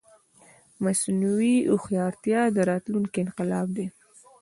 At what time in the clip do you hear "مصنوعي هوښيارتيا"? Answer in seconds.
0.83-2.41